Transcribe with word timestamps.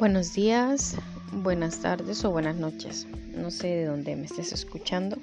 Buenos 0.00 0.32
días, 0.32 0.96
buenas 1.30 1.80
tardes 1.80 2.24
o 2.24 2.30
buenas 2.30 2.56
noches. 2.56 3.06
No 3.34 3.50
sé 3.50 3.66
de 3.66 3.84
dónde 3.84 4.16
me 4.16 4.24
estés 4.24 4.50
escuchando, 4.50 5.18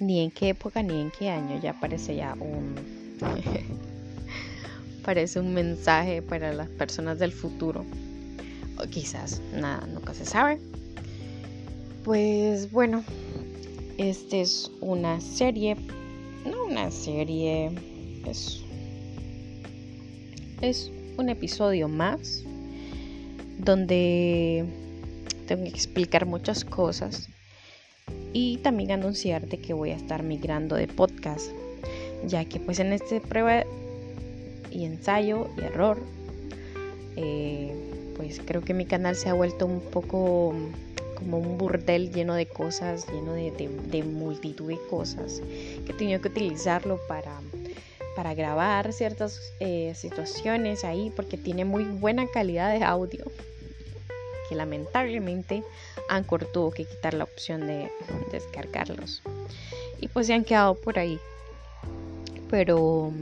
ni 0.00 0.24
en 0.24 0.32
qué 0.32 0.48
época 0.48 0.82
ni 0.82 1.00
en 1.00 1.12
qué 1.16 1.30
año. 1.30 1.60
Ya 1.62 1.78
parece 1.78 2.16
ya 2.16 2.34
un 2.34 2.74
parece 5.04 5.38
un 5.38 5.54
mensaje 5.54 6.20
para 6.20 6.52
las 6.52 6.68
personas 6.68 7.20
del 7.20 7.30
futuro. 7.30 7.84
O 8.76 8.88
quizás 8.88 9.40
nada, 9.52 9.86
nunca 9.86 10.14
se 10.14 10.26
sabe. 10.26 10.58
Pues 12.02 12.72
bueno, 12.72 13.04
esta 13.98 14.36
es 14.36 14.68
una 14.80 15.20
serie, 15.20 15.76
no 16.44 16.64
una 16.64 16.90
serie, 16.90 17.70
es 18.26 18.64
es 20.60 20.90
un 21.16 21.28
episodio 21.28 21.86
más 21.86 22.42
donde 23.58 24.64
tengo 25.46 25.64
que 25.64 25.70
explicar 25.70 26.26
muchas 26.26 26.64
cosas 26.64 27.28
y 28.32 28.58
también 28.58 28.90
anunciarte 28.90 29.58
que 29.58 29.72
voy 29.72 29.90
a 29.90 29.96
estar 29.96 30.22
migrando 30.22 30.76
de 30.76 30.88
podcast, 30.88 31.50
ya 32.26 32.44
que 32.44 32.60
pues 32.60 32.80
en 32.80 32.92
este 32.92 33.20
prueba 33.20 33.64
y 34.70 34.84
ensayo 34.84 35.48
y 35.56 35.60
error, 35.62 36.02
eh, 37.16 37.72
pues 38.16 38.40
creo 38.44 38.62
que 38.62 38.74
mi 38.74 38.86
canal 38.86 39.16
se 39.16 39.28
ha 39.28 39.34
vuelto 39.34 39.66
un 39.66 39.80
poco 39.80 40.54
como 41.14 41.38
un 41.38 41.56
burdel 41.56 42.12
lleno 42.12 42.34
de 42.34 42.46
cosas, 42.46 43.06
lleno 43.12 43.32
de, 43.34 44.02
multitud 44.02 44.68
de 44.68 44.78
cosas, 44.90 45.40
que 45.86 45.92
he 45.92 45.94
tenido 45.94 46.20
que 46.20 46.28
utilizarlo 46.28 46.98
para, 47.08 47.40
para 48.14 48.34
grabar 48.34 48.92
ciertas 48.92 49.40
eh, 49.60 49.92
situaciones 49.94 50.84
ahí, 50.84 51.12
porque 51.14 51.36
tiene 51.36 51.64
muy 51.64 51.84
buena 51.84 52.26
calidad 52.26 52.72
de 52.72 52.84
audio 52.84 53.24
que 54.48 54.54
lamentablemente 54.54 55.64
Anchor 56.08 56.46
tuvo 56.52 56.70
que 56.70 56.84
quitar 56.84 57.14
la 57.14 57.24
opción 57.24 57.66
de 57.66 57.90
descargarlos. 58.30 59.22
Y 60.00 60.08
pues 60.08 60.26
se 60.26 60.34
han 60.34 60.44
quedado 60.44 60.74
por 60.74 60.98
ahí. 60.98 61.18
Pero 62.50 63.12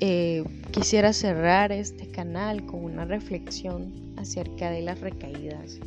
eh, 0.00 0.44
quisiera 0.70 1.12
cerrar 1.12 1.70
este 1.70 2.08
canal 2.08 2.64
con 2.66 2.84
una 2.84 3.04
reflexión 3.04 4.14
acerca 4.16 4.70
de 4.70 4.82
las 4.82 5.00
recaídas. 5.00 5.78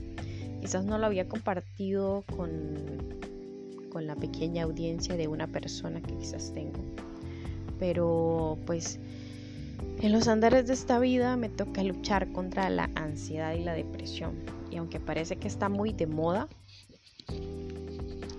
Quizás 0.61 0.85
no 0.85 0.97
lo 0.97 1.05
había 1.05 1.27
compartido 1.27 2.23
con, 2.35 3.19
con 3.91 4.07
la 4.07 4.15
pequeña 4.15 4.63
audiencia 4.63 5.15
de 5.15 5.27
una 5.27 5.47
persona 5.47 6.01
que 6.01 6.15
quizás 6.15 6.53
tengo. 6.53 6.79
Pero 7.79 8.57
pues 8.65 8.99
en 10.01 10.11
los 10.11 10.27
andares 10.27 10.67
de 10.67 10.73
esta 10.73 10.99
vida 10.99 11.37
me 11.37 11.49
toca 11.49 11.83
luchar 11.83 12.31
contra 12.31 12.69
la 12.69 12.89
ansiedad 12.95 13.53
y 13.53 13.63
la 13.63 13.73
depresión. 13.73 14.35
Y 14.69 14.77
aunque 14.77 14.99
parece 14.99 15.37
que 15.37 15.47
está 15.47 15.69
muy 15.69 15.93
de 15.93 16.07
moda, 16.07 16.47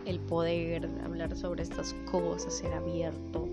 el 0.06 0.20
poder 0.20 0.88
hablar 1.04 1.36
sobre 1.36 1.62
estas 1.62 1.94
cosas, 2.10 2.54
ser 2.54 2.72
abierto, 2.72 3.48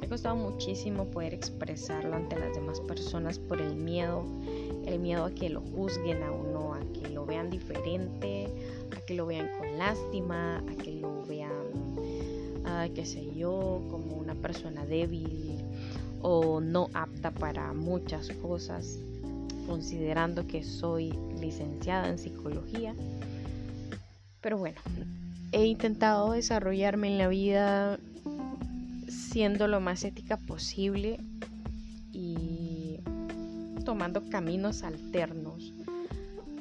me 0.00 0.06
ha 0.06 0.08
costado 0.08 0.34
muchísimo 0.34 1.04
poder 1.06 1.34
expresarlo 1.34 2.16
ante 2.16 2.38
las 2.38 2.54
demás 2.54 2.80
personas 2.80 3.38
por 3.38 3.60
el 3.60 3.76
miedo, 3.76 4.24
el 4.84 4.98
miedo 4.98 5.24
a 5.24 5.30
que 5.30 5.48
lo 5.48 5.60
juzguen 5.60 6.22
a 6.22 6.32
uno, 6.32 6.74
a 6.74 6.80
que 6.92 7.08
lo 7.08 7.24
vean 7.24 7.50
diferente, 7.50 8.48
a 8.96 9.00
que 9.02 9.14
lo 9.14 9.26
vean 9.26 9.48
con 9.58 9.78
lástima, 9.78 10.58
a 10.58 10.82
que 10.82 10.92
lo 10.92 11.22
vean, 11.26 11.51
qué 12.94 13.04
sé 13.04 13.34
yo, 13.34 13.82
como 13.90 14.16
una 14.16 14.34
persona 14.34 14.84
débil, 14.84 15.58
o 16.20 16.60
no 16.60 16.88
apta 16.94 17.30
para 17.30 17.72
muchas 17.72 18.28
cosas, 18.28 18.98
considerando 19.66 20.46
que 20.46 20.62
soy 20.62 21.12
licenciada 21.40 22.08
en 22.08 22.18
psicología. 22.18 22.94
Pero 24.40 24.58
bueno, 24.58 24.80
he 25.52 25.66
intentado 25.66 26.32
desarrollarme 26.32 27.08
en 27.08 27.18
la 27.18 27.28
vida 27.28 27.98
siendo 29.08 29.68
lo 29.68 29.80
más 29.80 30.04
ética 30.04 30.36
posible 30.36 31.20
y 32.12 32.98
tomando 33.84 34.24
caminos 34.28 34.82
alternos 34.82 35.72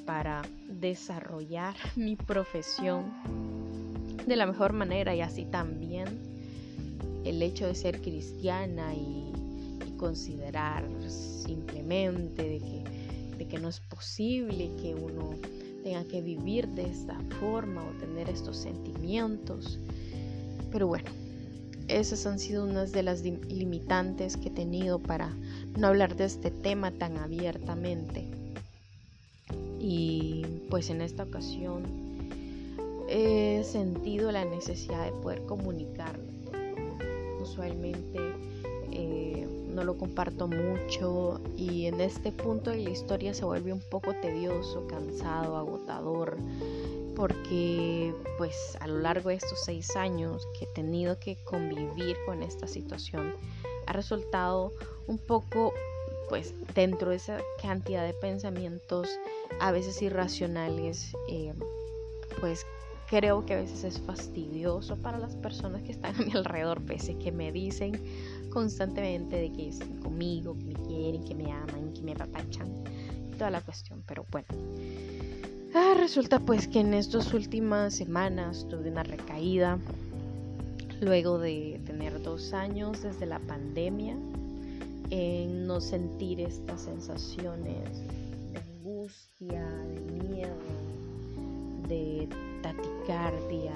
para 0.05 0.41
desarrollar 0.67 1.75
mi 1.95 2.16
profesión 2.16 3.11
de 4.25 4.35
la 4.35 4.45
mejor 4.45 4.73
manera 4.73 5.15
y 5.15 5.21
así 5.21 5.45
también 5.45 6.07
el 7.23 7.41
hecho 7.41 7.67
de 7.67 7.75
ser 7.75 8.01
cristiana 8.01 8.93
y 8.93 9.31
considerar 9.97 10.83
simplemente 11.07 12.43
de 12.43 12.59
que, 12.59 13.37
de 13.37 13.47
que 13.47 13.59
no 13.59 13.69
es 13.69 13.79
posible 13.79 14.71
que 14.81 14.95
uno 14.95 15.35
tenga 15.83 16.03
que 16.05 16.21
vivir 16.21 16.67
de 16.69 16.83
esta 16.83 17.19
forma 17.39 17.83
o 17.83 17.91
tener 17.99 18.29
estos 18.29 18.57
sentimientos. 18.57 19.79
Pero 20.71 20.88
bueno, 20.88 21.09
esas 21.88 22.25
han 22.25 22.39
sido 22.39 22.63
unas 22.63 22.91
de 22.91 23.03
las 23.03 23.21
limitantes 23.21 24.38
que 24.38 24.49
he 24.49 24.51
tenido 24.51 24.99
para 24.99 25.35
no 25.77 25.88
hablar 25.88 26.15
de 26.15 26.25
este 26.25 26.49
tema 26.49 26.91
tan 26.91 27.17
abiertamente. 27.17 28.25
Y 29.79 30.45
pues 30.69 30.89
en 30.89 31.01
esta 31.01 31.23
ocasión 31.23 32.10
he 33.11 33.63
sentido 33.66 34.31
la 34.31 34.45
necesidad 34.45 35.05
de 35.05 35.11
poder 35.11 35.41
comunicarlo. 35.44 36.23
Usualmente 37.41 38.19
eh, 38.91 39.45
no 39.67 39.83
lo 39.83 39.97
comparto 39.97 40.47
mucho 40.47 41.41
y 41.57 41.88
en 41.88 42.00
este 42.00 42.31
punto 42.31 42.69
de 42.69 42.77
la 42.77 42.89
historia 42.89 43.33
se 43.33 43.44
vuelve 43.44 43.73
un 43.73 43.81
poco 43.81 44.13
tedioso, 44.21 44.88
cansado, 44.88 45.57
agotador, 45.57 46.38
porque 47.16 48.13
pues 48.38 48.77
a 48.79 48.88
lo 48.88 49.00
largo 49.00 49.29
de 49.29 49.35
estos 49.35 49.59
seis 49.66 49.95
años 49.97 50.47
que 50.57 50.66
he 50.66 50.73
tenido 50.73 51.19
que 51.19 51.35
convivir 51.44 52.16
con 52.25 52.41
esta 52.41 52.66
situación, 52.66 53.33
ha 53.88 53.94
resultado 53.94 54.71
un 55.07 55.17
poco 55.17 55.73
pues 56.29 56.53
dentro 56.73 57.09
de 57.09 57.17
esa 57.17 57.41
cantidad 57.61 58.05
de 58.05 58.13
pensamientos 58.13 59.09
a 59.59 59.73
veces 59.73 60.01
irracionales, 60.01 61.13
eh, 61.27 61.53
pues 62.39 62.66
creo 63.11 63.45
que 63.45 63.53
a 63.53 63.57
veces 63.57 63.83
es 63.83 63.99
fastidioso 63.99 64.95
para 64.95 65.19
las 65.19 65.35
personas 65.35 65.83
que 65.83 65.91
están 65.91 66.16
a 66.16 66.23
mi 66.23 66.31
alrededor, 66.31 66.81
pese 66.81 67.17
que 67.17 67.33
me 67.33 67.51
dicen 67.51 68.01
constantemente 68.49 69.35
de 69.35 69.51
que 69.51 69.67
están 69.67 69.99
conmigo, 69.99 70.57
que 70.57 70.63
me 70.63 70.73
quieren, 70.75 71.21
que 71.25 71.35
me 71.35 71.51
aman, 71.51 71.91
que 71.94 72.01
me 72.03 72.13
apapachan, 72.13 72.69
toda 73.38 73.51
la 73.51 73.59
cuestión. 73.59 74.01
Pero 74.07 74.25
bueno, 74.31 74.47
ah, 75.75 75.94
resulta 75.97 76.39
pues 76.39 76.69
que 76.69 76.79
en 76.79 76.94
estas 76.94 77.33
últimas 77.33 77.94
semanas 77.94 78.66
tuve 78.69 78.89
una 78.89 79.03
recaída 79.03 79.77
luego 81.01 81.38
de 81.38 81.81
tener 81.85 82.23
dos 82.23 82.53
años 82.53 83.03
desde 83.03 83.25
la 83.25 83.39
pandemia 83.39 84.16
en 85.09 85.67
no 85.67 85.81
sentir 85.81 86.39
estas 86.39 86.83
sensaciones 86.83 87.89
de 88.53 88.59
angustia, 88.59 89.67
de 89.67 90.00
miedo, 90.29 90.55
de 91.89 92.29
taticardia, 92.61 93.73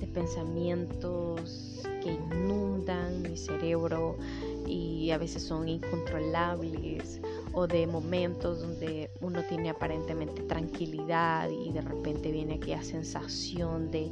de 0.00 0.06
pensamientos 0.06 1.82
que 2.02 2.12
inundan 2.12 3.22
mi 3.22 3.36
cerebro 3.36 4.16
y 4.66 5.10
a 5.10 5.18
veces 5.18 5.42
son 5.42 5.68
incontrolables 5.68 7.20
o 7.52 7.66
de 7.66 7.86
momentos 7.86 8.60
donde 8.60 9.10
uno 9.20 9.42
tiene 9.44 9.70
aparentemente 9.70 10.42
tranquilidad 10.42 11.48
y 11.50 11.70
de 11.70 11.82
repente 11.82 12.32
viene 12.32 12.54
aquella 12.54 12.82
sensación 12.82 13.90
de, 13.90 14.10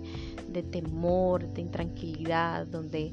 de 0.49 0.63
temor, 0.63 1.47
de 1.49 1.63
intranquilidad, 1.63 2.67
donde 2.67 3.13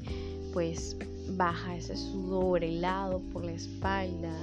pues 0.52 0.96
baja 1.30 1.76
ese 1.76 1.96
sudor 1.96 2.64
helado 2.64 3.20
por 3.32 3.44
la 3.44 3.52
espalda 3.52 4.34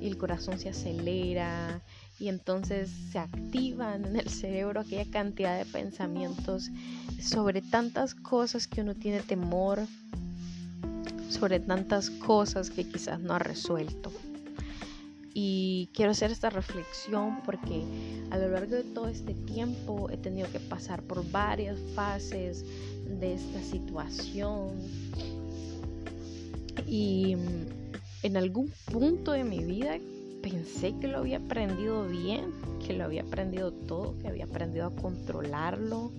y 0.00 0.06
el 0.06 0.16
corazón 0.16 0.58
se 0.58 0.68
acelera 0.68 1.80
y 2.24 2.30
entonces 2.30 2.90
se 3.12 3.18
activan 3.18 4.06
en 4.06 4.16
el 4.16 4.30
cerebro 4.30 4.80
aquella 4.80 5.04
cantidad 5.04 5.58
de 5.58 5.66
pensamientos 5.66 6.70
sobre 7.20 7.60
tantas 7.60 8.14
cosas 8.14 8.66
que 8.66 8.80
uno 8.80 8.94
tiene 8.94 9.20
temor, 9.20 9.80
sobre 11.28 11.60
tantas 11.60 12.08
cosas 12.08 12.70
que 12.70 12.88
quizás 12.88 13.20
no 13.20 13.34
ha 13.34 13.38
resuelto. 13.38 14.10
Y 15.34 15.90
quiero 15.92 16.12
hacer 16.12 16.30
esta 16.30 16.48
reflexión 16.48 17.42
porque 17.44 17.82
a 18.30 18.38
lo 18.38 18.48
largo 18.48 18.74
de 18.74 18.84
todo 18.84 19.08
este 19.08 19.34
tiempo 19.34 20.08
he 20.08 20.16
tenido 20.16 20.50
que 20.50 20.60
pasar 20.60 21.02
por 21.02 21.30
varias 21.30 21.78
fases 21.94 22.64
de 23.20 23.34
esta 23.34 23.62
situación. 23.62 24.70
Y 26.86 27.36
en 28.22 28.36
algún 28.38 28.72
punto 28.90 29.32
de 29.32 29.44
mi 29.44 29.62
vida 29.62 29.98
pensé 30.44 30.94
que 31.00 31.08
lo 31.08 31.18
había 31.18 31.38
aprendido 31.38 32.06
bien, 32.06 32.52
que 32.86 32.92
lo 32.92 33.04
había 33.04 33.22
aprendido 33.22 33.72
todo, 33.72 34.18
que 34.18 34.28
había 34.28 34.44
aprendido 34.44 34.86
a 34.86 34.94
controlarlo, 34.94 36.12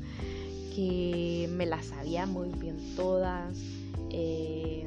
que 0.75 1.47
me 1.51 1.67
las 1.67 1.85
sabía 1.85 2.25
muy 2.25 2.49
bien 2.49 2.95
todas, 2.95 3.55
eh, 4.09 4.83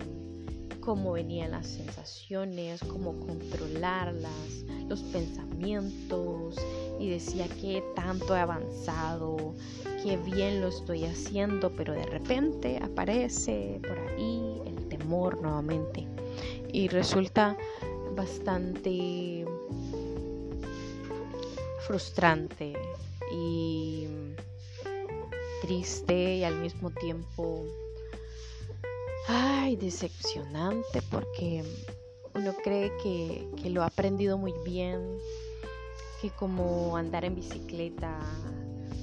cómo 0.81 1.13
venían 1.13 1.53
las 1.53 1.69
sensaciones, 1.69 2.81
cómo 2.81 3.15
controlarlas, 3.21 4.65
los 4.89 5.03
pensamientos 5.05 6.57
y 6.99 7.09
decía 7.09 7.47
que 7.61 7.85
tanto 7.95 8.35
he 8.35 8.41
avanzado, 8.41 9.55
qué 10.03 10.17
bien 10.17 10.61
lo 10.61 10.69
estoy 10.69 11.05
haciendo, 11.05 11.71
pero 11.71 11.93
de 11.93 12.07
repente 12.07 12.81
aparece 12.83 13.81
por 13.87 13.99
ahí 13.99 14.63
el 14.67 14.89
temor 14.89 15.41
nuevamente. 15.41 16.09
Y 16.73 16.89
resulta 16.89 17.57
bastante 18.19 19.47
frustrante 21.87 22.73
y 23.33 24.09
triste 25.63 26.39
y 26.39 26.43
al 26.43 26.57
mismo 26.57 26.91
tiempo 26.91 27.65
ay 29.29 29.77
decepcionante 29.77 31.01
porque 31.13 31.63
uno 32.35 32.55
cree 32.65 32.91
que, 33.01 33.49
que 33.63 33.71
lo 33.71 33.85
ha 33.85 33.87
aprendido 33.87 34.37
muy 34.37 34.53
bien 34.65 35.17
que 36.21 36.31
como 36.31 36.97
andar 36.97 37.25
en 37.25 37.37
bicicleta 37.37 38.19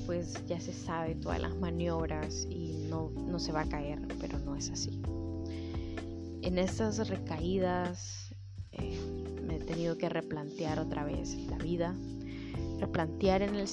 pues 0.05 0.45
ya 0.45 0.59
se 0.59 0.73
sabe 0.73 1.15
todas 1.15 1.39
las 1.39 1.55
maniobras 1.55 2.45
y 2.49 2.85
no, 2.89 3.11
no 3.15 3.39
se 3.39 3.53
va 3.53 3.61
a 3.61 3.69
caer, 3.69 3.99
pero 4.19 4.37
no 4.39 4.55
es 4.55 4.69
así. 4.69 5.01
En 6.43 6.59
estas 6.59 7.07
recaídas 7.07 8.24
eh, 8.79 8.99
me 9.45 9.57
he 9.57 9.59
tenido 9.59 9.97
que 9.97 10.09
replantear 10.09 10.79
otra 10.79 11.03
vez 11.03 11.35
la 11.49 11.57
vida, 11.57 11.95
replantear 12.79 13.41
en 13.41 13.55
el 13.55 13.67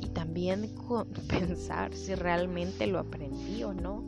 y 0.00 0.06
también 0.08 0.70
pensar 1.28 1.94
si 1.94 2.14
realmente 2.14 2.86
lo 2.86 2.98
aprendí 2.98 3.62
o 3.62 3.72
no. 3.72 4.04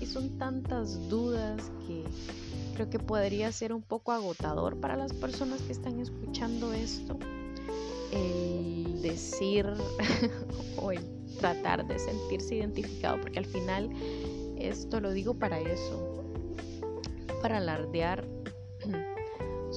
Y 0.00 0.04
son 0.04 0.36
tantas 0.36 1.08
dudas 1.08 1.72
que 1.86 2.04
creo 2.74 2.90
que 2.90 2.98
podría 2.98 3.50
ser 3.50 3.72
un 3.72 3.82
poco 3.82 4.12
agotador 4.12 4.78
para 4.78 4.94
las 4.94 5.14
personas 5.14 5.62
que 5.62 5.72
están 5.72 5.98
escuchando 6.00 6.74
esto 6.74 7.18
el 8.12 9.00
decir 9.02 9.66
o 10.76 10.92
el 10.92 11.00
tratar 11.40 11.86
de 11.86 11.98
sentirse 11.98 12.56
identificado, 12.56 13.20
porque 13.20 13.38
al 13.38 13.46
final 13.46 13.90
esto 14.58 15.00
lo 15.00 15.12
digo 15.12 15.34
para 15.34 15.60
eso, 15.60 16.24
para 17.42 17.58
alardear 17.58 18.26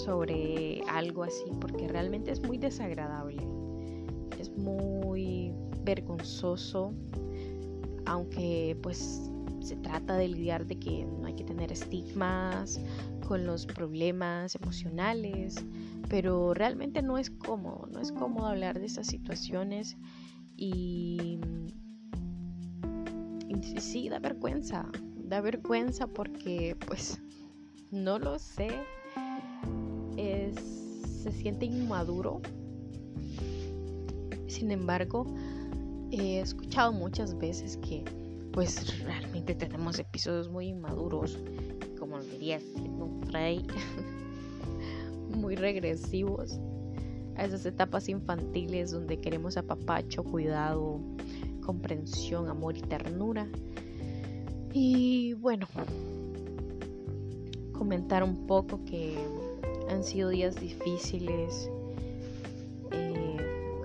sobre 0.04 0.82
algo 0.88 1.24
así, 1.24 1.46
porque 1.60 1.88
realmente 1.88 2.32
es 2.32 2.42
muy 2.42 2.58
desagradable, 2.58 3.42
es 4.40 4.50
muy 4.58 5.54
vergonzoso, 5.84 6.94
aunque 8.06 8.78
pues 8.82 9.30
se 9.62 9.76
trata 9.78 10.16
de 10.16 10.30
lidiar 10.30 10.66
de 10.66 10.80
que 10.80 11.06
no 11.06 11.28
hay 11.28 11.36
que 11.36 11.44
tener 11.44 11.72
estigmas 11.72 12.80
con 13.28 13.46
los 13.46 13.66
problemas 13.66 14.56
emocionales, 14.56 15.64
pero 16.10 16.54
realmente 16.54 17.02
no 17.02 17.18
es 17.18 17.30
cómodo, 17.30 17.88
no 17.92 18.00
es 18.00 18.12
cómodo 18.12 18.48
hablar 18.48 18.80
de 18.80 18.86
esas 18.88 19.08
situaciones 19.08 19.98
y, 20.56 21.40
sí, 23.78 24.10
da 24.10 24.20
vergüenza, 24.20 24.90
da 25.16 25.42
vergüenza 25.42 26.08
porque 26.08 26.76
pues 26.88 27.22
no 27.92 28.18
lo 28.20 28.40
sé, 28.40 28.70
se 31.24 31.32
siente 31.32 31.66
inmaduro, 31.66 32.42
sin 34.48 34.72
embargo, 34.72 35.26
he 36.12 36.40
escuchado 36.40 36.92
muchas 36.92 37.38
veces 37.38 37.78
que 37.78 38.04
pues 38.52 39.02
realmente 39.04 39.54
tenemos 39.56 40.00
episodios 40.00 40.50
muy 40.50 40.68
inmaduros, 40.68 41.38
como 42.00 42.18
lo 42.18 42.24
diría 42.24 42.60
Frey. 43.28 43.66
muy 45.30 45.56
regresivos 45.56 46.60
a 47.36 47.46
esas 47.46 47.66
etapas 47.66 48.10
infantiles 48.10 48.92
donde 48.92 49.18
queremos 49.18 49.56
apapacho, 49.56 50.24
cuidado, 50.24 51.00
comprensión, 51.64 52.50
amor 52.50 52.76
y 52.78 52.82
ternura. 52.82 53.48
Y 54.74 55.34
bueno, 55.36 55.68
comentar 57.72 58.24
un 58.24 58.46
poco 58.48 58.84
que 58.84 59.16
han 59.90 60.04
sido 60.04 60.30
días 60.30 60.56
difíciles. 60.56 61.70
Eh, 62.92 63.38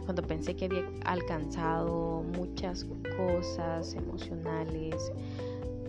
cuando 0.04 0.22
pensé 0.22 0.54
que 0.54 0.66
había 0.66 0.84
alcanzado 1.04 2.22
muchas 2.22 2.86
cosas 3.16 3.94
emocionales, 3.94 5.12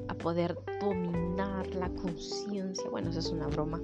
a 0.07 0.13
poder 0.13 0.57
dominar 0.79 1.67
la 1.75 1.89
conciencia, 1.89 2.89
bueno, 2.89 3.09
eso 3.09 3.19
es 3.19 3.29
una 3.29 3.47
broma, 3.47 3.81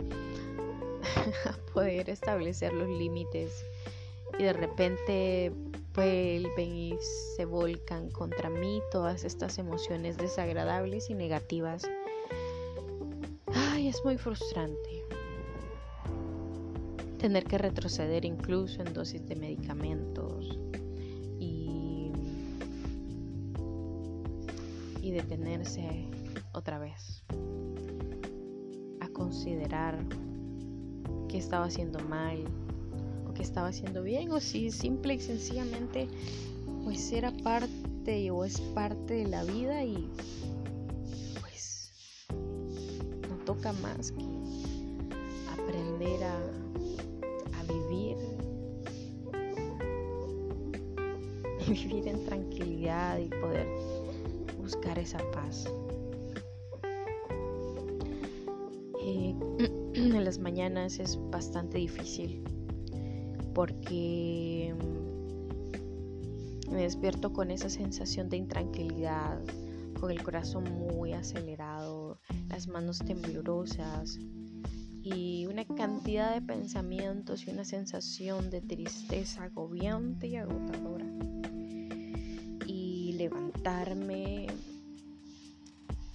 a 1.45 1.73
poder 1.73 2.09
establecer 2.09 2.73
los 2.73 2.87
límites 2.87 3.65
y 4.39 4.43
de 4.43 4.53
repente 4.53 5.51
vuelven 5.93 6.75
y 6.75 6.95
se 7.35 7.45
volcan 7.45 8.09
contra 8.11 8.49
mí 8.49 8.81
todas 8.91 9.25
estas 9.25 9.57
emociones 9.57 10.17
desagradables 10.17 11.09
y 11.09 11.15
negativas. 11.15 11.89
Ay, 13.53 13.89
es 13.89 14.03
muy 14.05 14.17
frustrante 14.17 15.00
tener 17.21 17.43
que 17.43 17.59
retroceder 17.59 18.25
incluso 18.25 18.81
en 18.81 18.93
dosis 18.95 19.23
de 19.27 19.35
medicamentos 19.35 20.57
y, 21.39 22.11
y 25.03 25.11
detenerse 25.11 26.07
otra 26.51 26.79
vez 26.79 27.23
a 29.01 29.07
considerar 29.09 30.03
que 31.29 31.37
estaba 31.37 31.65
haciendo 31.65 31.99
mal 31.99 32.43
o 33.29 33.35
que 33.35 33.43
estaba 33.43 33.67
haciendo 33.67 34.01
bien 34.01 34.31
o 34.31 34.39
si 34.39 34.71
simple 34.71 35.13
y 35.13 35.19
sencillamente 35.19 36.07
pues 36.83 37.11
era 37.11 37.31
parte 37.43 38.31
o 38.31 38.43
es 38.43 38.59
parte 38.73 39.13
de 39.13 39.27
la 39.27 39.43
vida 39.43 39.83
y 39.83 40.09
pues 41.39 41.91
no 43.29 43.35
toca 43.45 43.73
más 43.73 44.11
que 44.11 44.25
aprender 45.53 46.23
a 46.23 46.40
vivir 51.71 52.07
en 52.07 52.25
tranquilidad 52.25 53.17
y 53.17 53.29
poder 53.29 53.67
buscar 54.57 54.99
esa 54.99 55.19
paz. 55.31 55.65
Eh, 59.01 59.35
en 59.93 60.25
las 60.25 60.37
mañanas 60.39 60.99
es 60.99 61.17
bastante 61.31 61.77
difícil 61.77 62.43
porque 63.53 64.73
me 66.71 66.83
despierto 66.83 67.33
con 67.33 67.51
esa 67.51 67.69
sensación 67.69 68.29
de 68.29 68.37
intranquilidad, 68.37 69.41
con 69.99 70.11
el 70.11 70.23
corazón 70.23 70.63
muy 70.63 71.13
acelerado, 71.13 72.19
las 72.49 72.67
manos 72.67 72.99
temblorosas 72.99 74.19
y 75.03 75.47
una 75.47 75.65
cantidad 75.65 76.33
de 76.33 76.41
pensamientos 76.41 77.47
y 77.47 77.51
una 77.51 77.65
sensación 77.65 78.49
de 78.49 78.61
tristeza 78.61 79.45
agobiante 79.45 80.27
y 80.27 80.35
agotadora. 80.37 81.30
Y 83.61 83.63
levantarme, 83.63 84.47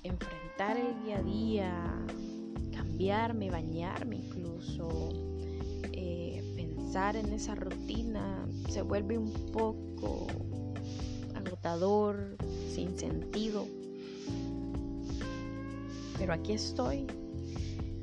enfrentar 0.03 0.77
el 0.77 1.05
día 1.05 1.19
a 1.19 1.23
día, 1.23 2.07
cambiarme, 2.73 3.51
bañarme 3.51 4.17
incluso, 4.17 5.11
eh, 5.93 6.43
pensar 6.57 7.15
en 7.15 7.33
esa 7.33 7.55
rutina 7.55 8.49
se 8.69 8.83
vuelve 8.83 9.17
un 9.17 9.33
poco 9.53 10.27
agotador, 11.37 12.37
sin 12.75 12.99
sentido. 12.99 13.65
Pero 16.19 16.33
aquí 16.33 16.53
estoy 16.53 17.07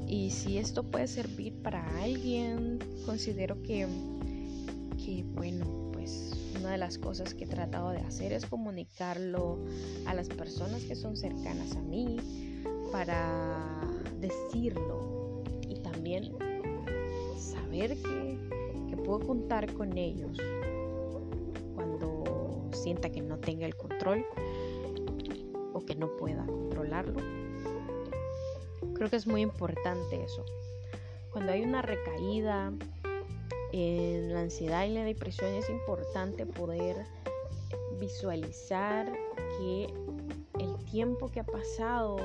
y 0.08 0.30
si 0.32 0.58
esto 0.58 0.84
puede 0.84 1.08
servir 1.08 1.54
para 1.62 1.86
alguien, 2.02 2.80
considero 3.06 3.62
que, 3.62 3.88
que 5.04 5.26
bueno, 5.34 5.83
una 6.64 6.72
de 6.72 6.78
las 6.78 6.98
cosas 6.98 7.34
que 7.34 7.44
he 7.44 7.48
tratado 7.48 7.90
de 7.90 7.98
hacer 7.98 8.32
es 8.32 8.46
comunicarlo 8.46 9.60
a 10.06 10.14
las 10.14 10.30
personas 10.30 10.82
que 10.84 10.96
son 10.96 11.18
cercanas 11.18 11.76
a 11.76 11.82
mí 11.82 12.18
para 12.90 13.82
decirlo 14.22 15.44
y 15.68 15.76
también 15.82 16.32
saber 17.38 17.98
que, 17.98 18.38
que 18.90 18.96
puedo 18.96 19.20
contar 19.28 19.74
con 19.74 19.98
ellos 19.98 20.38
cuando 21.76 22.70
sienta 22.72 23.10
que 23.10 23.22
no 23.22 23.38
tenga 23.40 23.66
el 23.66 23.76
control 23.76 24.26
o 25.74 25.84
que 25.84 25.96
no 25.96 26.16
pueda 26.16 26.46
controlarlo. 26.46 27.20
Creo 28.94 29.10
que 29.10 29.18
es 29.18 29.28
muy 29.28 29.42
importante 29.42 30.24
eso. 30.24 30.46
Cuando 31.34 31.52
hay 31.52 31.64
una 31.64 31.82
recaída 31.82 32.72
en 33.74 34.34
la 34.34 34.42
ansiedad 34.42 34.86
y 34.86 34.94
la 34.94 35.04
depresión 35.04 35.54
es 35.54 35.70
importante 35.70 36.46
poder 36.46 37.06
visualizar 38.00 39.12
que 39.58 39.88
el 40.60 40.86
tiempo 40.86 41.30
que 41.30 41.42
ha 41.42 41.44
pasado 41.44 42.18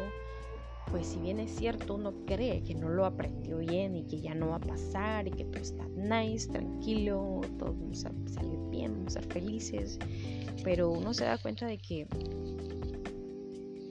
pues 0.90 1.06
si 1.08 1.18
bien 1.18 1.38
es 1.38 1.50
cierto, 1.50 1.94
uno 1.94 2.14
cree 2.26 2.62
que 2.62 2.74
no 2.74 2.88
lo 2.88 3.04
aprendió 3.04 3.58
bien 3.58 3.94
y 3.94 4.04
que 4.04 4.20
ya 4.20 4.34
no 4.34 4.48
va 4.48 4.56
a 4.56 4.60
pasar 4.60 5.26
y 5.28 5.30
que 5.30 5.44
todo 5.44 5.62
está 5.62 5.86
nice, 5.88 6.48
tranquilo, 6.48 7.40
todo 7.58 7.74
vamos 7.74 8.04
a 8.04 8.12
salir 8.26 8.58
bien, 8.70 8.92
vamos 8.92 9.16
a 9.16 9.22
ser 9.22 9.32
felices, 9.32 9.98
pero 10.64 10.90
uno 10.90 11.12
se 11.12 11.24
da 11.24 11.38
cuenta 11.38 11.66
de 11.66 11.78
que 11.78 12.06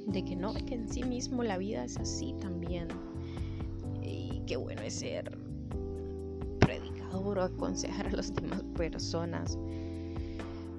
de 0.07 0.23
que 0.23 0.35
no, 0.35 0.53
que 0.53 0.75
en 0.75 0.87
sí 0.87 1.03
mismo 1.03 1.43
la 1.43 1.57
vida 1.57 1.83
es 1.83 1.97
así 1.97 2.33
también. 2.39 2.87
Y 4.01 4.41
qué 4.47 4.55
bueno 4.55 4.81
es 4.81 4.93
ser 4.93 5.46
predicador 7.07 7.39
o 7.39 7.43
aconsejar 7.43 8.07
a 8.07 8.11
las 8.11 8.33
demás 8.35 8.63
personas 8.75 9.57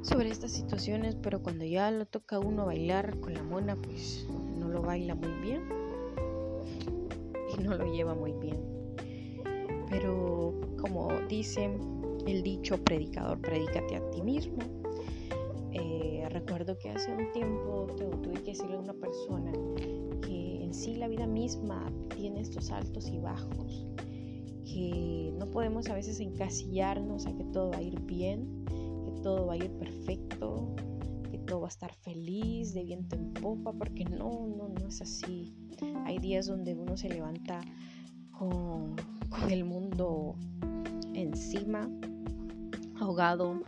sobre 0.03 0.31
estas 0.31 0.53
situaciones, 0.53 1.17
pero 1.17 1.43
cuando 1.43 1.65
ya 1.65 1.91
lo 1.91 2.07
toca 2.07 2.37
a 2.37 2.39
uno 2.39 2.67
bailar 2.67 3.19
con 3.21 3.35
la 3.35 3.43
mona, 3.43 3.77
pues 3.77 4.27
no 4.59 4.69
lo 4.69 4.83
baila 4.83 5.15
muy 5.15 5.33
bien 5.43 5.63
y 7.57 7.63
no 7.63 7.77
lo 7.77 7.93
lleva 7.93 8.15
muy 8.15 8.33
bien. 8.33 8.57
Pero 9.91 10.55
como 10.81 11.09
dice 11.29 11.71
el 12.27 12.43
dicho 12.43 12.83
predicador, 12.85 13.41
predícate 13.41 13.97
a 13.97 14.11
ti 14.11 14.23
mismo. 14.23 14.59
Eh, 15.73 16.27
recuerdo 16.31 16.79
que 16.79 16.91
hace 16.91 17.13
un 17.13 17.31
tiempo 17.33 17.87
tuve 17.99 18.35
que 18.43 18.53
decirle 18.53 18.77
a 18.77 18.81
una 18.81 18.95
persona 18.95 19.53
que 20.23 20.63
en 20.63 20.73
sí 20.73 20.95
la 20.95 21.09
vida 21.09 21.27
misma 21.27 21.91
tiene 22.15 22.41
estos 22.41 22.71
altos 22.71 23.09
y 23.09 23.19
bajos, 23.19 23.87
que 24.69 25.33
no 25.39 25.47
podemos 25.51 25.89
a 25.89 25.95
veces 25.95 26.21
encasillarnos 26.21 27.27
a 27.27 27.35
que 27.35 27.45
todo 27.45 27.71
va 27.71 27.79
a 27.79 27.83
ir 27.83 28.01
bien, 28.01 28.65
que 28.67 29.23
todo 29.23 29.47
va 29.47 29.55
a 29.55 29.57
ir 29.57 29.71
perfecto, 29.79 30.75
que 31.31 31.39
todo 31.39 31.61
va 31.61 31.69
a 31.69 31.71
estar 31.71 31.95
feliz, 31.95 32.75
de 32.75 32.85
viento 32.85 33.17
en 33.17 33.33
popa, 33.33 33.73
porque 33.73 34.05
no, 34.05 34.47
no, 34.47 34.69
no 34.69 34.89
es 34.89 35.01
así. 35.01 35.55
Hay 36.05 36.19
días 36.19 36.47
donde 36.47 36.75
uno 36.75 36.97
se 36.97 37.09
levanta 37.09 37.61
con, 38.39 38.97
con 39.31 39.51
el 39.51 39.65
mundo 39.65 40.37
encima, 41.15 41.89
ahogado 43.01 43.63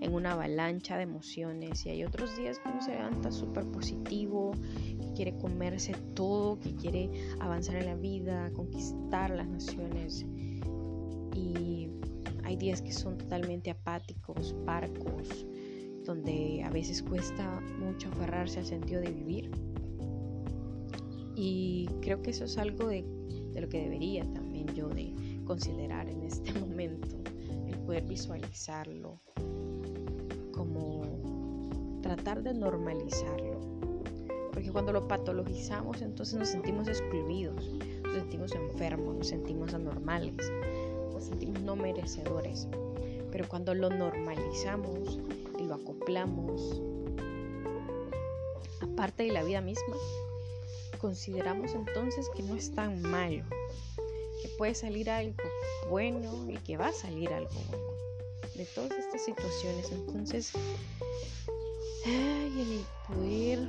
en 0.00 0.14
una 0.14 0.32
avalancha 0.32 0.96
de 0.96 1.02
emociones 1.02 1.84
y 1.86 1.90
hay 1.90 2.04
otros 2.04 2.36
días 2.36 2.58
que 2.58 2.68
uno 2.68 2.80
se 2.80 2.92
levanta 2.92 3.32
súper 3.32 3.64
positivo, 3.66 4.52
quiere 5.18 5.36
comerse 5.36 5.94
todo, 6.14 6.60
que 6.60 6.76
quiere 6.76 7.10
avanzar 7.40 7.74
en 7.74 7.86
la 7.86 7.96
vida, 7.96 8.52
conquistar 8.54 9.30
las 9.30 9.48
naciones 9.48 10.24
y 11.34 11.88
hay 12.44 12.56
días 12.56 12.80
que 12.80 12.92
son 12.92 13.18
totalmente 13.18 13.68
apáticos, 13.72 14.54
parcos, 14.64 15.44
donde 16.04 16.62
a 16.64 16.70
veces 16.70 17.02
cuesta 17.02 17.60
mucho 17.80 18.08
aferrarse 18.10 18.60
al 18.60 18.66
sentido 18.66 19.00
de 19.00 19.10
vivir. 19.10 19.50
Y 21.34 21.88
creo 22.00 22.22
que 22.22 22.30
eso 22.30 22.44
es 22.44 22.56
algo 22.56 22.86
de, 22.86 23.04
de 23.54 23.60
lo 23.60 23.68
que 23.68 23.82
debería 23.82 24.22
también 24.32 24.68
yo 24.68 24.88
de 24.88 25.12
considerar 25.44 26.08
en 26.08 26.22
este 26.22 26.52
momento, 26.60 27.16
el 27.66 27.76
poder 27.80 28.04
visualizarlo, 28.04 29.18
como 30.52 31.02
tratar 32.02 32.44
de 32.44 32.54
normalizarlo. 32.54 33.77
Porque 34.58 34.72
cuando 34.72 34.92
lo 34.92 35.06
patologizamos 35.06 36.02
entonces 36.02 36.36
nos 36.36 36.48
sentimos 36.48 36.88
excluidos, 36.88 37.64
nos 38.02 38.14
sentimos 38.14 38.52
enfermos, 38.56 39.14
nos 39.14 39.28
sentimos 39.28 39.72
anormales, 39.72 40.34
nos 41.12 41.22
sentimos 41.22 41.62
no 41.62 41.76
merecedores. 41.76 42.66
Pero 43.30 43.46
cuando 43.46 43.72
lo 43.72 43.88
normalizamos 43.88 45.20
y 45.60 45.62
lo 45.62 45.76
acoplamos, 45.76 46.82
aparte 48.80 49.22
de 49.22 49.32
la 49.32 49.44
vida 49.44 49.60
misma, 49.60 49.94
consideramos 51.00 51.72
entonces 51.74 52.28
que 52.34 52.42
no 52.42 52.56
es 52.56 52.72
tan 52.72 53.00
malo, 53.00 53.44
que 54.42 54.48
puede 54.58 54.74
salir 54.74 55.08
algo 55.08 55.36
bueno 55.88 56.50
y 56.50 56.56
que 56.56 56.76
va 56.76 56.88
a 56.88 56.92
salir 56.92 57.32
algo 57.32 57.60
bueno 57.70 57.92
de 58.56 58.64
todas 58.64 58.90
estas 58.90 59.24
situaciones. 59.24 59.92
Entonces, 59.92 60.50
ay, 62.04 62.60
el 62.60 63.14
poder 63.14 63.68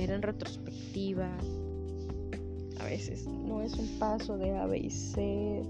ver 0.00 0.12
en 0.12 0.22
retrospectiva, 0.22 1.30
a 2.78 2.84
veces 2.84 3.26
no 3.26 3.60
es 3.60 3.74
un 3.74 3.98
paso 3.98 4.38
de 4.38 4.56
A, 4.56 4.64
B 4.64 4.78
y 4.78 4.90
C. 4.90 5.62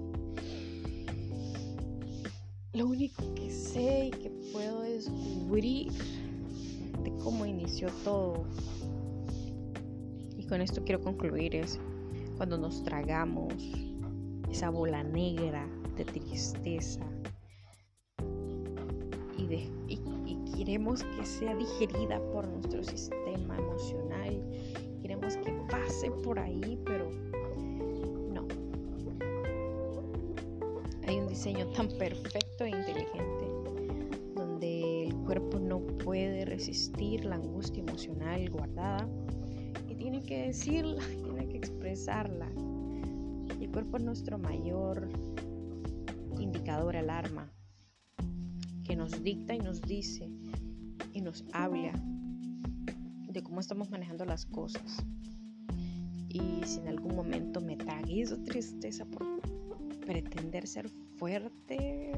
Lo 2.72 2.86
único 2.86 3.34
que 3.34 3.50
sé 3.50 4.06
y 4.06 4.10
que 4.10 4.30
puedo 4.52 4.82
descubrir 4.82 5.90
de 7.02 7.10
cómo 7.24 7.44
inició 7.44 7.88
todo. 8.04 8.44
Y 10.38 10.44
con 10.44 10.60
esto 10.60 10.84
quiero 10.84 11.00
concluir 11.00 11.56
es 11.56 11.80
cuando 12.36 12.56
nos 12.56 12.84
tragamos 12.84 13.52
esa 14.48 14.70
bola 14.70 15.02
negra 15.02 15.66
de 15.96 16.04
tristeza, 16.04 17.04
y, 19.88 19.96
queremos 20.60 21.02
que 21.02 21.24
sea 21.24 21.56
digerida 21.56 22.20
por 22.32 22.46
nuestro 22.46 22.84
sistema 22.84 23.56
emocional. 23.56 24.44
Queremos 25.00 25.34
que 25.38 25.52
pase 25.70 26.10
por 26.10 26.38
ahí, 26.38 26.78
pero 26.84 27.10
no. 28.30 28.46
Hay 31.08 31.18
un 31.18 31.28
diseño 31.28 31.66
tan 31.68 31.88
perfecto 31.96 32.64
e 32.64 32.68
inteligente 32.68 33.46
donde 34.34 35.06
el 35.06 35.16
cuerpo 35.24 35.58
no 35.58 35.80
puede 35.80 36.44
resistir 36.44 37.24
la 37.24 37.36
angustia 37.36 37.82
emocional 37.82 38.50
guardada 38.50 39.08
y 39.88 39.94
tiene 39.94 40.20
que 40.20 40.48
decirla, 40.48 41.02
tiene 41.24 41.48
que 41.48 41.56
expresarla. 41.56 42.50
El 43.58 43.70
cuerpo 43.72 43.96
es 43.96 44.02
nuestro 44.02 44.36
mayor 44.36 45.08
indicador, 46.38 46.96
alarma 46.96 47.50
nos 49.00 49.22
dicta 49.22 49.54
y 49.54 49.58
nos 49.58 49.80
dice 49.80 50.28
y 51.12 51.20
nos 51.20 51.44
habla 51.52 51.92
de 53.28 53.42
cómo 53.42 53.60
estamos 53.60 53.90
manejando 53.90 54.24
las 54.24 54.46
cosas. 54.46 55.04
Y 56.28 56.62
si 56.64 56.80
en 56.80 56.88
algún 56.88 57.16
momento 57.16 57.60
me 57.60 57.76
tragué 57.76 58.24
tristeza 58.44 59.04
por 59.04 59.26
pretender 60.06 60.66
ser 60.66 60.88
fuerte, 61.16 62.12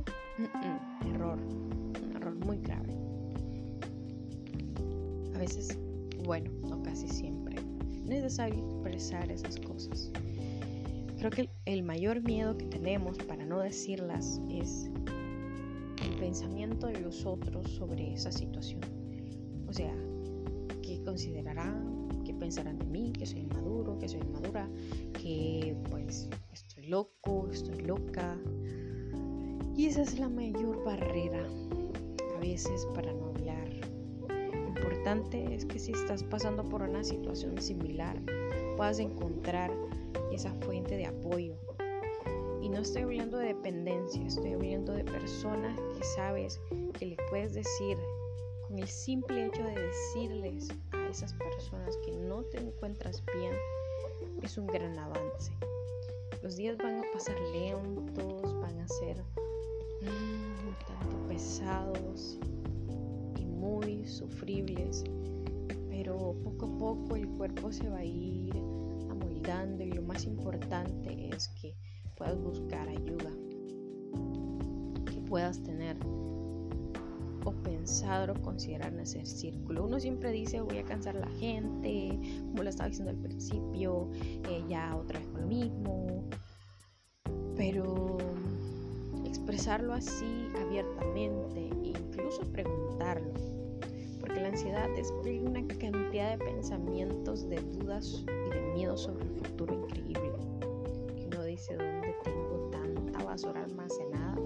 error, 1.07 1.39
un 1.41 2.13
error 2.17 2.35
muy 2.35 2.59
grave. 2.59 2.95
A 5.35 5.39
veces, 5.39 5.79
bueno, 6.25 6.51
no 6.69 6.83
casi 6.83 7.09
siempre, 7.09 7.57
es 7.91 8.03
necesario 8.03 8.65
expresar 8.65 9.31
esas 9.31 9.59
cosas. 9.61 10.11
Creo 11.19 11.31
que 11.31 11.49
el 11.67 11.83
mayor 11.83 12.23
miedo 12.23 12.57
que 12.57 12.67
tenemos 12.67 13.19
para 13.19 13.45
no 13.45 13.61
decirlas 13.61 14.41
es 14.51 14.91
pensamiento 16.23 16.87
de 16.87 17.01
los 17.01 17.27
otros 17.27 17.69
sobre 17.69 18.13
esa 18.15 18.31
situación. 18.31 18.81
O 19.67 19.73
sea, 19.73 19.93
¿qué 20.81 21.03
considerarán? 21.03 22.09
¿Qué 22.25 22.33
pensarán 22.33 22.79
de 22.79 22.87
mí? 22.87 23.13
Que 23.13 23.27
soy 23.27 23.41
inmaduro, 23.41 23.99
que 23.99 24.09
soy 24.09 24.21
inmadura, 24.21 24.69
que 25.21 25.75
pues 25.91 26.31
estoy 26.53 26.87
loco, 26.87 27.49
estoy 27.51 27.83
loca. 27.83 28.39
Y 29.75 29.87
esa 29.87 30.03
es 30.03 30.17
la 30.21 30.29
mayor 30.29 30.85
barrera 30.85 31.45
a 32.37 32.39
veces 32.39 32.87
para 32.95 33.13
no 33.13 33.31
hablar. 33.31 33.69
Lo 34.29 34.69
importante 34.69 35.53
es 35.53 35.65
que 35.65 35.81
si 35.81 35.91
estás 35.91 36.23
pasando 36.23 36.63
por 36.63 36.83
una 36.83 37.03
situación 37.03 37.61
similar, 37.61 38.17
puedas 38.77 39.01
encontrar 39.01 39.73
esa 40.33 40.55
fuente 40.61 40.97
de 40.97 41.07
apoyo 41.07 41.57
y 42.63 42.69
no 42.69 42.79
estoy 42.79 43.03
hablando 43.03 43.39
de 43.39 43.49
dependencia, 43.49 44.25
estoy 44.25 44.53
hablando 44.53 44.93
de 44.93 45.03
personas 45.03 45.77
que 45.99 46.05
sabes 46.05 46.61
que 46.97 47.07
le 47.07 47.17
puedes 47.29 47.55
decir, 47.55 47.99
con 48.69 48.79
el 48.79 48.87
simple 48.87 49.47
hecho 49.47 49.65
de 49.65 49.75
decirles 49.75 50.69
a 50.93 51.09
esas 51.09 51.35
personas 51.35 51.97
que 52.07 52.13
no 52.13 52.45
te 52.45 52.59
encuentras 52.59 53.21
bien, 53.35 53.53
es 54.43 54.57
un 54.57 54.69
gran 54.69 54.97
avance. 54.97 55.53
Los 56.41 56.57
días 56.57 56.79
van 56.79 57.01
a 57.01 57.13
pasar 57.13 57.37
lentos, 57.53 58.61
van 58.61 58.79
a 58.79 58.87
ser 58.87 59.17
mm, 60.03 60.69
un 60.69 60.77
tanto 60.87 61.17
pesados 61.29 62.39
y 63.41 63.45
muy 63.45 64.07
sufribles, 64.07 65.03
pero 65.91 66.37
poco 66.45 66.67
a 66.67 66.79
poco 66.79 67.17
el 67.17 67.27
cuerpo 67.27 67.73
se 67.73 67.89
va 67.89 67.99
a 67.99 68.05
ir 68.05 68.55
amoldando 69.11 69.83
y 69.83 69.91
lo 69.91 70.03
más 70.03 70.25
importante 70.27 71.29
es 71.29 71.49
que 71.61 71.75
puedas 72.23 72.41
buscar 72.41 72.89
ayuda, 72.89 73.31
que 75.07 75.21
puedas 75.23 75.61
tener 75.63 75.97
o 77.45 77.51
pensar 77.65 78.31
o 78.31 78.41
considerar 78.43 78.93
en 78.93 79.01
ese 79.01 79.27
círculo. 79.27 79.85
Uno 79.85 79.99
siempre 79.99 80.31
dice 80.31 80.61
voy 80.61 80.79
a 80.79 80.85
cansar 80.85 81.17
a 81.17 81.21
la 81.21 81.31
gente, 81.41 82.17
como 82.51 82.63
lo 82.63 82.71
estaba 82.71 82.89
diciendo 82.89 83.11
al 83.11 83.19
principio, 83.19 84.09
eh, 84.49 84.63
ya 84.69 84.95
otra 84.97 85.19
vez 85.19 85.29
con 85.29 85.41
lo 85.41 85.47
mismo, 85.49 86.25
pero 87.57 88.19
expresarlo 89.25 89.93
así 89.93 90.47
abiertamente 90.65 91.71
e 91.83 91.89
incluso 91.89 92.43
preguntarlo, 92.53 93.33
porque 94.21 94.41
la 94.41 94.49
ansiedad 94.49 94.89
es 94.97 95.11
una 95.11 95.67
cantidad 95.67 96.39
de 96.39 96.45
pensamientos, 96.45 97.49
de 97.49 97.57
dudas 97.57 98.25
y 98.25 98.51
de 98.51 98.73
miedo 98.75 98.97
sobre 98.97 99.25
el 99.25 99.31
futuro 99.33 99.75
increíble. 99.75 100.32
Basura 103.33 103.65
almacenada? 103.65 104.37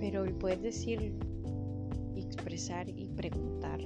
Pero 0.00 0.24
el 0.24 0.32
poder 0.32 0.62
decir 0.62 1.12
expresar 2.16 2.88
y 2.88 3.08
preguntar, 3.08 3.78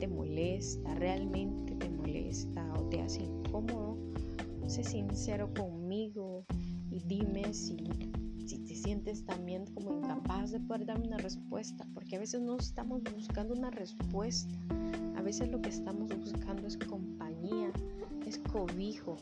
¿te 0.00 0.08
molesta? 0.08 0.94
¿Realmente 0.94 1.74
te 1.74 1.90
molesta 1.90 2.72
o 2.78 2.88
te 2.88 3.02
hace 3.02 3.24
incómodo? 3.24 3.98
Sé 4.68 4.84
sincero 4.84 5.52
conmigo 5.54 6.46
y 6.90 7.00
dime 7.00 7.52
si 7.52 7.76
si 8.46 8.58
te 8.58 8.76
sientes 8.76 9.26
también 9.26 9.66
como 9.74 9.98
incapaz 9.98 10.52
de 10.52 10.60
poder 10.60 10.86
darme 10.86 11.08
una 11.08 11.18
respuesta, 11.18 11.84
porque 11.92 12.14
a 12.14 12.20
veces 12.20 12.40
no 12.40 12.56
estamos 12.56 13.02
buscando 13.12 13.54
una 13.54 13.70
respuesta, 13.70 14.54
a 15.16 15.22
veces 15.22 15.50
lo 15.50 15.60
que 15.60 15.70
estamos 15.70 16.16
buscando 16.16 16.66
es 16.68 16.76
compañía, 16.76 17.72
es 18.24 18.38
cobijo, 18.38 19.16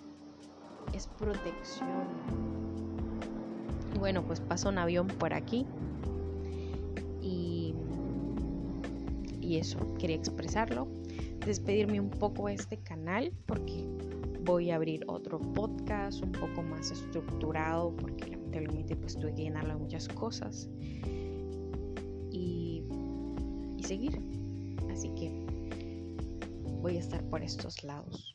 es 0.92 1.06
protección. 1.06 2.44
Bueno, 4.04 4.23
pues 4.23 4.38
pasa 4.38 4.68
un 4.68 4.76
avión 4.76 5.06
por 5.06 5.32
aquí 5.32 5.64
y, 7.23 7.75
y 9.40 9.56
eso, 9.56 9.78
quería 9.99 10.16
expresarlo, 10.16 10.87
despedirme 11.46 11.99
un 12.00 12.11
poco 12.11 12.49
de 12.49 12.52
este 12.52 12.76
canal 12.76 13.32
porque 13.46 13.82
voy 14.44 14.70
a 14.70 14.75
abrir 14.75 15.04
otro 15.06 15.40
podcast 15.40 16.23
un 16.23 16.32
poco 16.32 16.62
más 16.62 16.90
estructurado 16.90 17.96
porque 17.96 18.26
lamentablemente 18.26 18.94
pues 18.94 19.16
tuve 19.16 19.34
que 19.34 19.44
llenarlo 19.44 19.73
de 19.73 19.80
muchas 19.80 20.06
cosas 20.08 20.68
y, 22.30 22.82
y 23.78 23.82
seguir. 23.84 24.20
Así 24.92 25.08
que 25.14 25.32
voy 26.82 26.99
a 26.99 27.00
estar 27.00 27.25
por 27.30 27.42
estos 27.42 27.82
lados. 27.82 28.33